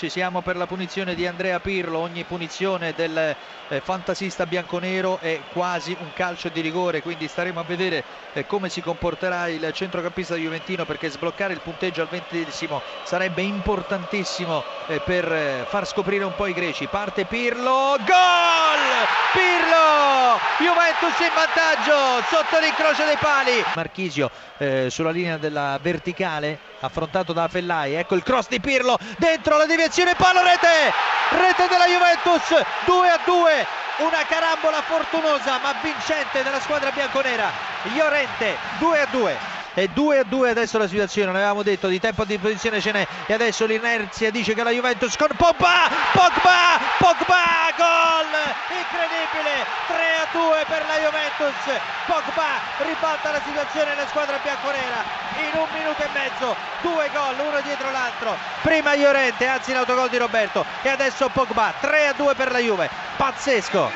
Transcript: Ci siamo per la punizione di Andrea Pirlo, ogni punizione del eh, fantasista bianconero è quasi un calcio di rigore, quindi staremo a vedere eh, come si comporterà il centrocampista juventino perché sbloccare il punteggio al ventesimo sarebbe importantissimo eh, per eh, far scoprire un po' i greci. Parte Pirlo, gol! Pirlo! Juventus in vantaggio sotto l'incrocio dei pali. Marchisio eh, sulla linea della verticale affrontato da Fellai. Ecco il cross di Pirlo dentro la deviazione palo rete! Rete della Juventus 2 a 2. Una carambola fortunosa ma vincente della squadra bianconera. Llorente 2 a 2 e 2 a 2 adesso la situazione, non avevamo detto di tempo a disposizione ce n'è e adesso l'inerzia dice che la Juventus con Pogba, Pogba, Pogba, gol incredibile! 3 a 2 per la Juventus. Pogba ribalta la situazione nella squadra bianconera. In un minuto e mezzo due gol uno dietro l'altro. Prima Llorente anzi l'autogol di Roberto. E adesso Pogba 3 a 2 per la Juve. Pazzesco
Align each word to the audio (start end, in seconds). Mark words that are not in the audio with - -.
Ci 0.00 0.08
siamo 0.08 0.40
per 0.40 0.56
la 0.56 0.66
punizione 0.66 1.14
di 1.14 1.26
Andrea 1.26 1.60
Pirlo, 1.60 1.98
ogni 1.98 2.24
punizione 2.24 2.94
del 2.94 3.36
eh, 3.68 3.80
fantasista 3.82 4.46
bianconero 4.46 5.18
è 5.20 5.42
quasi 5.52 5.94
un 6.00 6.14
calcio 6.14 6.48
di 6.48 6.62
rigore, 6.62 7.02
quindi 7.02 7.28
staremo 7.28 7.60
a 7.60 7.64
vedere 7.64 8.02
eh, 8.32 8.46
come 8.46 8.70
si 8.70 8.80
comporterà 8.80 9.48
il 9.48 9.70
centrocampista 9.74 10.36
juventino 10.36 10.86
perché 10.86 11.10
sbloccare 11.10 11.52
il 11.52 11.60
punteggio 11.60 12.00
al 12.00 12.08
ventesimo 12.08 12.80
sarebbe 13.02 13.42
importantissimo 13.42 14.64
eh, 14.86 15.00
per 15.00 15.30
eh, 15.30 15.66
far 15.68 15.86
scoprire 15.86 16.24
un 16.24 16.34
po' 16.34 16.46
i 16.46 16.54
greci. 16.54 16.86
Parte 16.86 17.26
Pirlo, 17.26 17.96
gol! 17.98 19.06
Pirlo! 19.34 20.09
Juventus 20.58 21.18
in 21.20 21.30
vantaggio 21.34 22.22
sotto 22.28 22.58
l'incrocio 22.60 23.04
dei 23.04 23.16
pali. 23.16 23.64
Marchisio 23.74 24.30
eh, 24.58 24.88
sulla 24.90 25.10
linea 25.10 25.38
della 25.38 25.78
verticale 25.80 26.58
affrontato 26.80 27.32
da 27.32 27.48
Fellai. 27.48 27.94
Ecco 27.94 28.14
il 28.14 28.22
cross 28.22 28.48
di 28.48 28.60
Pirlo 28.60 28.98
dentro 29.18 29.56
la 29.56 29.66
deviazione 29.66 30.14
palo 30.14 30.42
rete! 30.42 30.92
Rete 31.30 31.68
della 31.68 31.86
Juventus 31.86 32.62
2 32.84 33.08
a 33.08 33.20
2. 33.24 33.66
Una 33.98 34.24
carambola 34.26 34.82
fortunosa 34.82 35.58
ma 35.62 35.74
vincente 35.82 36.42
della 36.42 36.60
squadra 36.60 36.90
bianconera. 36.90 37.50
Llorente 37.94 38.56
2 38.78 39.00
a 39.00 39.06
2 39.10 39.58
e 39.74 39.88
2 39.88 40.18
a 40.18 40.24
2 40.24 40.50
adesso 40.50 40.78
la 40.78 40.88
situazione, 40.88 41.28
non 41.28 41.36
avevamo 41.36 41.62
detto 41.62 41.86
di 41.86 42.00
tempo 42.00 42.22
a 42.22 42.24
disposizione 42.24 42.80
ce 42.80 42.92
n'è 42.92 43.06
e 43.26 43.32
adesso 43.32 43.66
l'inerzia 43.66 44.30
dice 44.30 44.52
che 44.52 44.62
la 44.62 44.70
Juventus 44.70 45.16
con 45.16 45.28
Pogba, 45.36 45.88
Pogba, 46.12 46.80
Pogba, 46.98 47.72
gol 47.76 48.39
incredibile! 48.68 49.66
3 49.86 49.96
a 49.96 50.26
2 50.32 50.64
per 50.66 50.82
la 50.86 50.96
Juventus. 50.98 51.80
Pogba 52.06 52.60
ribalta 52.78 53.30
la 53.30 53.40
situazione 53.44 53.94
nella 53.94 54.08
squadra 54.08 54.38
bianconera. 54.42 55.04
In 55.36 55.58
un 55.58 55.68
minuto 55.72 56.02
e 56.02 56.08
mezzo 56.12 56.56
due 56.80 57.08
gol 57.12 57.38
uno 57.38 57.60
dietro 57.60 57.90
l'altro. 57.90 58.36
Prima 58.62 58.94
Llorente 58.94 59.46
anzi 59.46 59.72
l'autogol 59.72 60.08
di 60.08 60.18
Roberto. 60.18 60.64
E 60.82 60.88
adesso 60.88 61.28
Pogba 61.28 61.72
3 61.80 62.08
a 62.08 62.12
2 62.12 62.34
per 62.34 62.50
la 62.50 62.58
Juve. 62.58 62.90
Pazzesco 63.16 63.90